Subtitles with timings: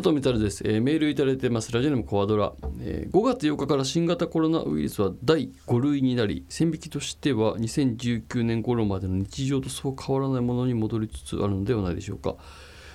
[0.00, 1.72] 佐藤光です、えーメールいただいてます。
[1.72, 12.36] ラジオネームコアドラ、えー5月8日から新型コロナウイルスは第5類になり線引きとしては2019年頃までの日常とそう変わらないものに戻りつつあるのではないでしょうか。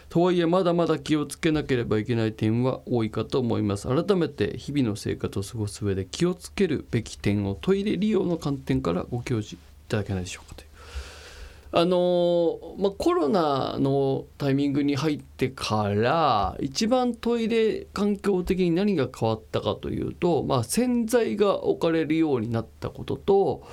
[0.07, 3.89] とはいえまだまだ気をつけなければいけない点は多いかと思います。
[3.89, 9.57] 改めて日々の生活を過ごす上で気をつけるべき点をトイレ利用の観点からご教示い
[9.89, 10.72] ただけないでしょうかという。
[11.75, 23.67] あのまあ、コロナのタイミングに入ってから一番トイレ環境的に何が変わったかというと、まあ、洗剤が置かれるようになったことと、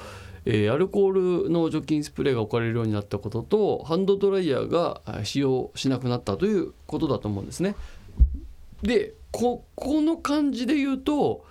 [0.46, 7.74] えーアルコールの除菌スプレーが置かれるようになったこととハンドドライヤーが使用しなくなったということだと思うんですね。
[8.82, 11.44] でここの感じで言うと、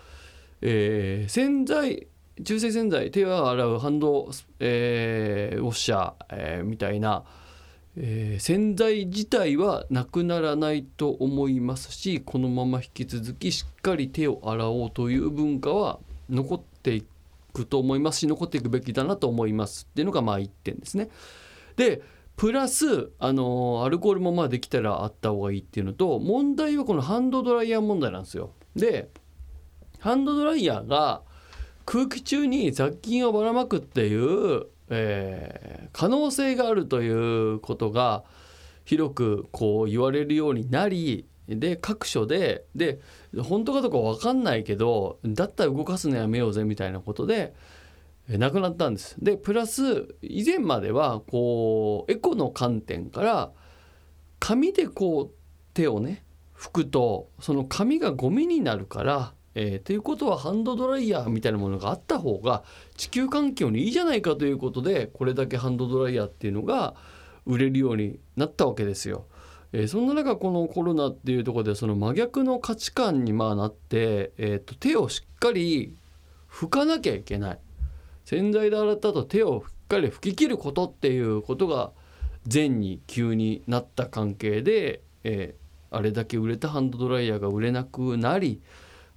[0.61, 2.07] えー洗剤
[2.43, 4.29] 中性洗剤手を洗うハンド、
[4.59, 7.23] えーウォッシャー、えーみたいな、
[7.97, 17.03] えー洗剤自体はなくならないと思いますしこのまま引き続きしっかり手を洗おうという文化は残ってい
[17.53, 21.09] くと思いますし残っていくべきだなと思いますっていうのがまあ1点ですね。
[21.75, 22.01] で
[22.37, 28.51] プラス、あのーアルコールもまあできたらあった方がいいっていうのと問題はこのハンドドライヤー問題なんですよ。
[28.77, 29.09] で
[29.99, 31.23] ハンドドライヤーが
[31.89, 38.23] 空気中に雑菌をばらまくっていう、えー可能性があるということが
[38.85, 42.99] 広くこう言われるようになりで各所でで
[43.41, 47.55] 本当かどうか分かんないけどだったら動かすのやめようぜみたいなことで
[48.27, 49.15] なくなったんです。
[49.19, 53.51] でプラス以前まではこうエコの観点から
[54.39, 55.35] 紙でこう
[55.73, 56.23] 手をね
[56.55, 62.63] 拭くとその紙がゴミになるからえーということはハンドドライヤーみたいなものがあった方が
[62.95, 66.95] 地球環境にいいじゃないかということでこれだけハンドドライヤーっていうのが
[67.45, 69.25] 売れるようになったわけですよ。
[69.73, 75.95] えーそんな中このコロナっていうところでその真逆の価値観にまあなって、えーと手をしっかり
[76.49, 77.59] 拭かなきゃいけない
[78.25, 81.91] 洗剤で洗った後手をしっかり拭き切ることっていうことが
[82.51, 88.61] 前に急になった関係で、えーあれだけ売れたハンドドライヤーが売れなくなり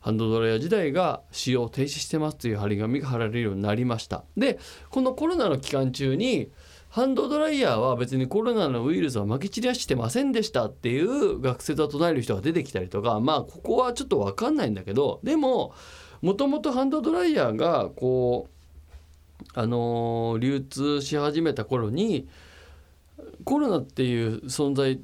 [0.02, 4.24] ハンドドライヤー自体が使用停止してますという張り紙が貼られるようになりました。
[4.36, 4.58] で
[4.90, 6.50] このコロナの期間中に
[6.90, 15.72] ハンドドライヤーは別にコロナのウイルスはまき散らしてませんでしたっていう学説を唱える人が出てきたりとかまあここはちょっと分かんないんだけどでも
[16.20, 22.28] もともとハンドドライヤーがこうあのー流通し始めた頃に
[23.44, 25.00] コロナっていう存在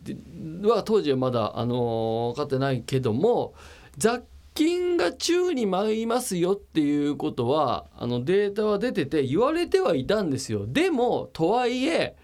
[0.69, 3.55] は当時はまだ、あのー分かってないけども
[3.97, 4.23] 雑
[4.59, 10.67] 菌が宙に舞いますよっていうことはあのデータは出てて言われてはいたんですよ。
[10.67, 12.17] でもとはいえ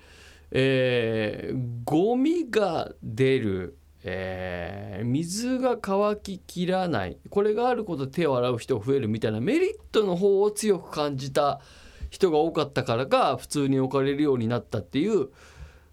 [0.50, 11.60] えーゴミが出る、えー水が乾ききらないこれがあることで手を洗う人が増えるみたいなメリットの方を強く感じた
[12.10, 15.28] 人が多かったからか普通に置かれるようになったっていう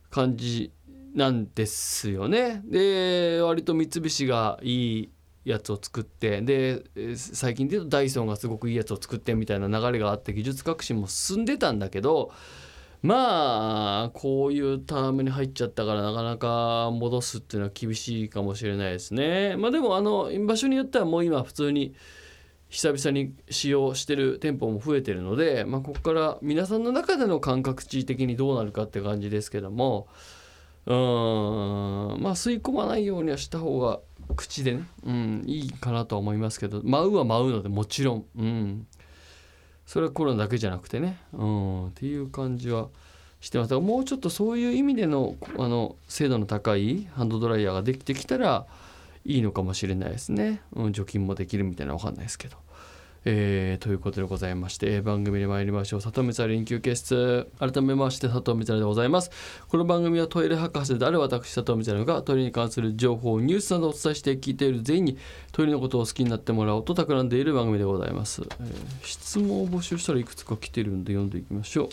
[0.09, 0.71] 感じ
[1.13, 2.63] なんですよね。
[2.65, 5.09] で割と三菱がいい
[5.43, 6.83] やつを作ってで
[7.15, 12.31] 最近で言うとダイソンがすごくいいやつを作ってみたいな流れがあって技術革新も進んでたんだけど
[13.01, 19.55] まあこういうタームに入っちゃったからなかなか戻すっていうのは厳しいかもしれないですね。
[19.57, 21.95] まあでもあの場所によってはもう今普通に
[22.69, 30.07] 久々に使用してる店舗も増えてるので、まあ、ここから皆さんの中での感覚値的にどうなるかって感じですけども
[30.85, 33.99] うーんまあ吸い込まないようにはした方が
[34.33, 36.81] 口でね、うん、いいかなとは思いますけど。
[36.83, 38.87] 舞うは舞うのでもちろん、うん、
[39.85, 42.89] それはコロナだけじゃなくてね、うん、っていう感じは
[43.39, 43.69] してます。
[43.69, 48.65] だからもうちょっとそういう意味でのあの精度の高いハンドドライヤーができてきたら
[49.25, 52.57] いいのかもしれないですね、うん、除菌もできるみたいなわかんないですけど。
[53.23, 56.01] えーということでございまして、え番組に参りましょう。
[56.01, 57.47] 里見さ臨休憩室。
[57.59, 59.29] 改めまして佐藤光でございます。
[59.67, 65.17] この番組はトイレ博士である私佐藤光がトイレに関する情報ニュースなどをお伝えして聞いている全員に
[65.51, 71.89] トイレのことを好きになってもらおうと企んでいる番組でございます、えー質問を募集したらいくつか来てるんで読んでいきましょう。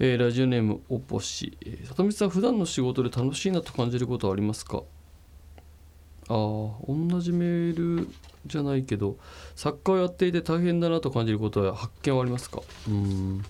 [0.00, 4.82] えーラジオネームおぽし、えー、里見さん普段の仕事で楽しいなと感じることはありますか？
[6.28, 8.08] あー同じメール
[8.46, 9.16] じゃないけど
[9.54, 12.62] 作家をやっていて大変だなと感じることは発見はありますか？
[12.88, 13.44] うん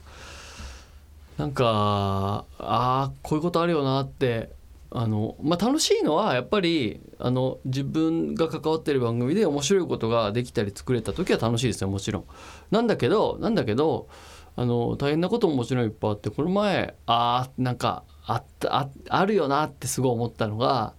[1.39, 4.51] なんかあーこういうことあるよなって
[4.91, 12.25] あの、まあ、楽しいのはやっぱりあの自分が関わってる番組で面白いことができたり作れた時は楽しいですよもちろん。
[12.71, 14.09] なんだけどなんだけど
[14.55, 20.95] あの大変なことももちろんいっぱいあってこの前あーなんかあったああるよなってすごい思ったのが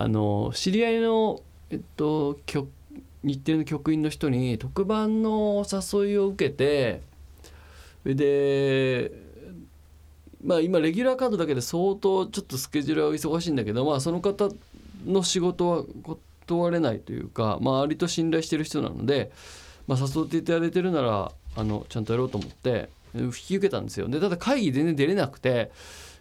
[0.00, 2.38] あの知り合いの、えっと、
[3.22, 7.02] 日テレの局員の人に特番のお誘いを受けて
[8.06, 9.12] で
[10.42, 14.48] まあ今レギュラーカードだけで相当ちょっとスケジュールは忙しいんだけどまあその方
[15.04, 15.84] の仕事は
[16.46, 19.30] 断れないというかまあ割と信頼してる人なので、
[19.86, 24.08] まあ、誘っていただいてるならあのちゃんとやろうと思って引き受けたんですよ。
[24.08, 25.70] でただ会議全然出れなくて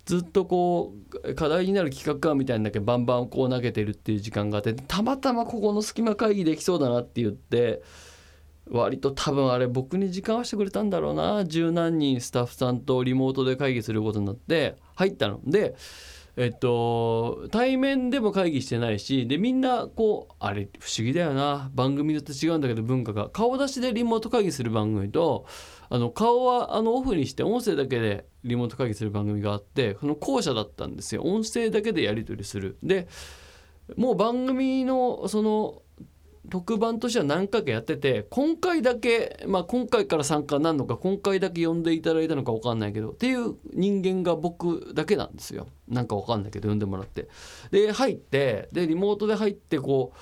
[0.09, 7.83] ずっとこう課題になる企画案みたいなだけバンバンこう投げてるっていう時間があってたまたまここの隙間会議できそうだなって言って
[8.71, 15.75] 割と多分あれ僕に時間はしてくれたんだろうな十何人スタッフさんとリモートで会議することになって入ったので。
[16.37, 21.69] えっと、対面でも会議してないしでみんなこうあれ不思議だよな。
[21.73, 23.29] 番組によって違うんだけど文化が。
[23.29, 25.45] 顔出しでリモート会議する番組と
[25.89, 31.23] あの顔はあのオフにして音声だけでリモート会議する番組があってその後者だったんですよ。
[31.23, 32.77] 音声だけでやり取りする。
[32.83, 33.07] で
[33.97, 35.81] もう番組のその
[36.49, 45.67] 特番としては何回かやってて今回だけ、まあ、今回から参加なんのか今回だけ呼んでいただいたのか分かんないけどっていう人間が僕だけなんですよ。
[45.87, 47.27] なんか分かんないけど呼んでもらって。
[47.71, 50.13] で入ってでリモートで入ってこ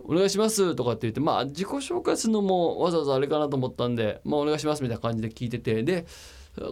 [0.00, 6.06] う「お願いします」とかって言ってまあ自己紹介するのもわざわざあれかなと思ったんで「まあ、お願いします」みたいな感じで聞いててで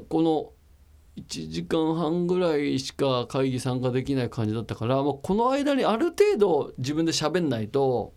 [0.08, 0.52] この
[1.18, 8.14] 1時間半ぐらいしか会議参加できない感じだったから、まあ、この間にある程度自分で喋んないと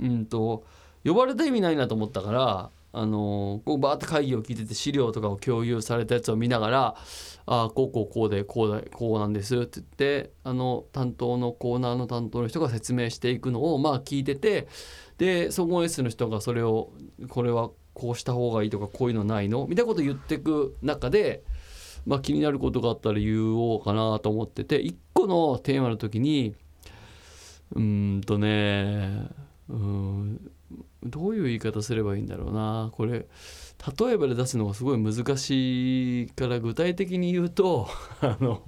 [0.00, 0.64] うんと
[1.04, 6.96] 呼ばれた意味ないなと思ったからあのこうバーって会議を聞いてて資料とかを共有されたやつを見ながら
[7.46, 14.68] 「ああこうこうこうでこうだこうなんです」って言ってあの担当のコーナーの担当の人が説明していくのをまあ聞いてて
[15.18, 16.92] で総合演出の人がそれを
[17.28, 19.66] これはこうした方がいいとかこういうのないの？
[19.68, 21.42] みたいなこと言ってく中で、
[22.06, 26.54] まあ、気になることがあったら言おうかなと思ってて一個のテーマの時に
[27.74, 29.28] うんとね
[29.68, 30.50] うん。
[31.02, 32.90] どういう言い方すればいいんだろうな。
[32.92, 33.26] これ
[33.98, 37.88] 例えばで出すのがすごい難しいから具体的に言うと
[38.20, 38.62] あの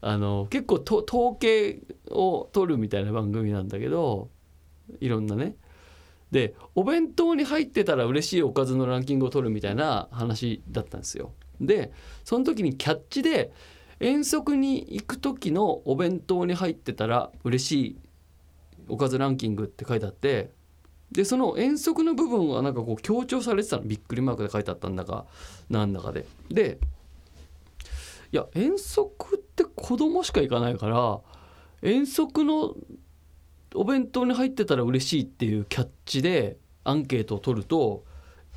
[0.00, 1.80] あの結構と統計
[2.10, 4.30] を取るみたいな番組なんだけど
[5.00, 5.56] いろんなね。
[6.30, 11.32] でお弁当に入ってたら嬉しいおかずのランキングを取るみたいな話だったんですよ。
[11.60, 11.92] で
[12.24, 13.52] その時にキャッチで
[14.00, 17.96] 遠足に行く時のお弁当に入ってたら嬉しい
[18.88, 20.50] おかずランキングって書いてあって
[21.12, 25.26] でその遠足の部分はなんかこう強調されてたのびっくりマークで書いてあったんだか
[25.70, 26.26] なんだかで。
[26.50, 26.78] で
[28.32, 31.20] いや遠足って子供しか行かないから
[31.80, 32.74] 遠足の
[33.74, 38.04] お弁当に入ってたら嬉しいっていうキャッチでアンケートを取ると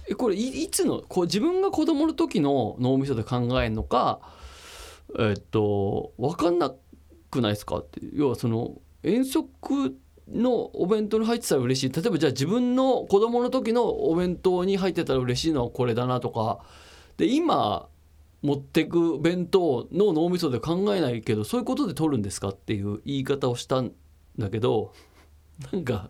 [0.09, 4.19] えこれいつのこう自分が子供の時の脳みそで考えるのか
[5.19, 6.73] えっと分かんな
[7.29, 11.91] くないですかって要はその遠足ってのお弁当に入ってたら嬉しい。
[11.91, 16.59] 例えばじゃあ自分の子供の時のお弁当に入ってたら嬉しいのはこれだなとか。
[17.17, 17.87] で今
[18.41, 23.91] 持ってく弁当の脳みそで考えないけどそういうことで取るんですかっていう言い方をしたん
[24.37, 24.93] だけど
[25.73, 26.09] なんか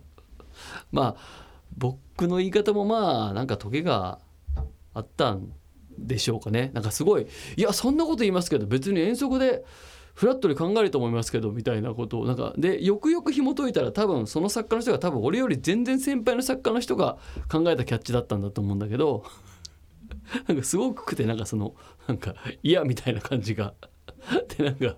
[0.92, 4.20] まあ僕の言い方もまあなんかトゲが
[4.94, 5.52] あったん
[5.98, 6.70] でしょうかね。
[6.72, 7.26] なんかすごい
[7.56, 9.64] いやそんなこと言いますけど別に遠足で
[10.20, 17.16] フラットに考えると思いますけどみたいなことをなんかでよくよく紐解いたら多分その作家の人が多分俺より全然先輩の作家の人が
[17.50, 19.24] 考えたキャッチだったんだと思うんだけど
[20.46, 21.74] なんかすごくてなんかその
[22.06, 23.72] なんか嫌みたいな感じが。
[24.58, 24.94] でなんか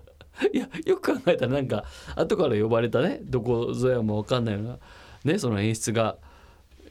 [0.53, 1.85] いやよく考えたらなんか
[2.17, 4.79] 後から呼ばれたねどこぞやも分かんないような
[5.23, 6.17] ねその演出が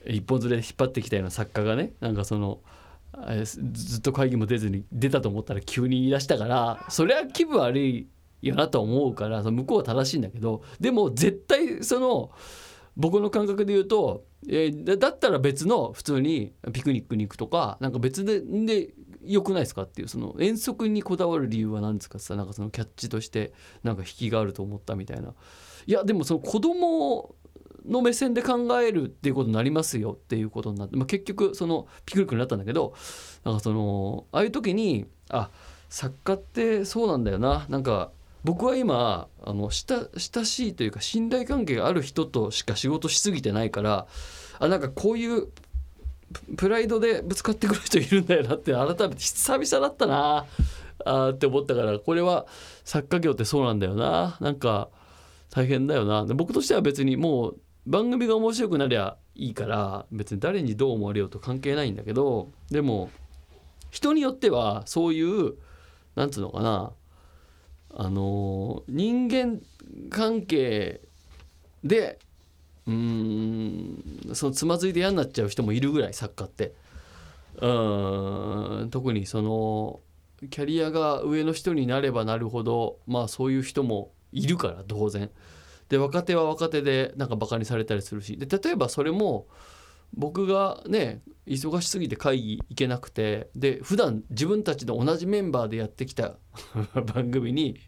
[0.07, 2.63] 一本連れ引っ張ってきたような作家がねなんかその
[3.45, 8.09] ずっと会議も出ずに出たと思ったら急に言い出したからそれは気分悪い
[8.43, 12.31] よなと思うから向こうは正しいんだけどでも絶対その
[12.97, 18.91] 僕の感覚で言うと、えー、だったら別の普通にピクニックに行くとかなんか別でで
[19.25, 25.35] よくないですかっていうその遠足にこだわる理由は何ですかさなんかそのキャッチとしてなんか引きがあると思ったみたいな。
[25.87, 27.35] いやでもその子供
[27.87, 32.95] の目線で考えるっていうことになりますよっていうことになって、まあ、結局そのピクニックになったんだけど
[33.45, 35.51] なんかそのああいう時にあ
[35.89, 37.67] 作家ってそうなんだよな。
[37.69, 38.13] なんか
[38.45, 44.07] 僕は今あの親親しいというか信頼関係がある人としか仕事しすぎてないから
[44.59, 45.49] あなんかこういう
[46.57, 50.47] プライドでぶつかってくる人いるんだよなって改めて久々だったな
[51.05, 52.47] あって思ったからこれは
[52.85, 54.89] 作家業ってそうなんだよななんか
[55.51, 56.25] 大変だよな。
[56.25, 63.11] 僕としては別にもう番組が面白くなりゃいいから別に誰にどう思われようと関係ないんだけどでも
[63.91, 65.55] 人によってはそういう
[66.15, 66.93] なんつうのかな
[67.95, 69.61] あの人間
[70.11, 71.01] 関係
[71.85, 72.19] で
[72.87, 76.75] うんそのつまずいて嫌になっちゃう人もいるぐらい作家って。
[77.61, 77.69] う
[78.87, 80.01] ん特にその
[80.51, 85.31] キャリアが上の人になればなるほどまあそういう人もいるから当然。
[85.89, 88.39] で若手は若手でなんかバカにされたりするし。
[88.39, 89.47] で例えばそれも
[90.15, 96.37] 僕がね忙しすぎて会議行けなくてで普段自分たちの同じメンバーでやってきた
[97.15, 97.79] 番組に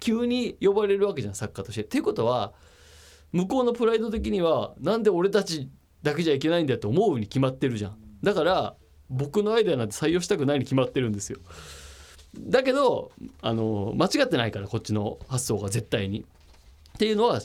[0.00, 1.82] 急に呼ばれるわけじゃん作家として。
[1.82, 2.52] っていうことは
[3.32, 5.68] 向こうのプライド的にはなんで俺たち
[6.02, 7.98] だけじゃいけないんだよって思うに決まってるじゃん。
[8.22, 8.76] だから
[9.10, 11.38] 僕のアイデアなんて採用したくないに決まってるんですよ。
[12.38, 13.12] だけど
[13.42, 16.20] あの間違ってないからこっちの発想が絶対に。
[16.20, 17.40] っていうのは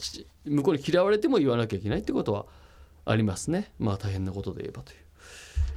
[0.45, 2.45] 向こうに嫌われても言わなきゃいけないってことは
[3.12, 3.72] ありますね。
[3.80, 4.98] まあ大変なことで言えばという。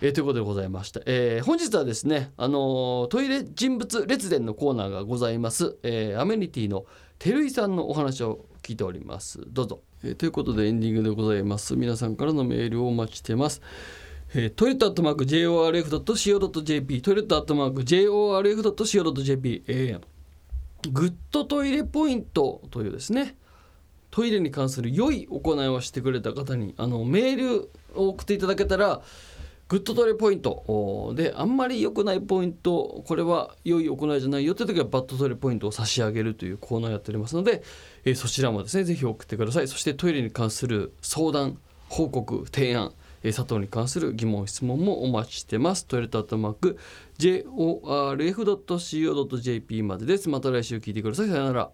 [0.03, 1.01] えー、ということでございました。
[1.07, 5.79] えー、本日はですね、あのー、トイレ人物列伝のコーナーがございます。
[5.83, 6.85] えー、アメニティの
[7.19, 9.41] 照井さんのお話を聞いております。
[9.47, 9.81] どうぞ。
[10.03, 11.77] えー、ということでエンディングでございます。
[11.77, 13.63] 皆さんからのメールをお待ちしてます。
[14.35, 23.37] えー、 toilet アットマーク JORF.CO.JP toilet アットマーク JORF.CO.JP、えー、グッドトイレポイントというですね
[24.13, 29.01] トイレに関する良い行いをしてくれた方にあのメールを送っていただけたら
[29.69, 31.15] グッドトイレポイント。
[31.17, 37.63] であんまり良くないポイントこれは良い行いじゃないよって時はバッドトイレポイントを差し上げるというコーナーやっておりますので、
[38.05, 39.69] えー、そちらもですねぜひ送ってください。
[39.69, 41.57] そしてトイレに関する相談
[41.89, 42.93] 報告提案
[43.23, 45.87] 作法に関する疑問質問もお待ちしてます。
[45.87, 46.77] toilet アットマーク
[47.19, 50.29] JORF.CO.JP までです。
[50.29, 51.29] また来週聞いてください。
[51.29, 51.71] さよなら。